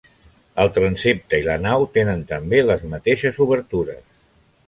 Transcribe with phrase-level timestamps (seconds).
[0.61, 4.03] El transsepte i la nau tenen també les mateixes obertures.